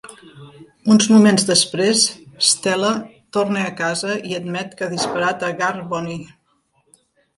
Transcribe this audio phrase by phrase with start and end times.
[0.93, 2.05] Uns moments després,
[2.47, 2.89] Stella
[3.37, 6.19] torna a casa i admet que ha disparat a Gar Boni.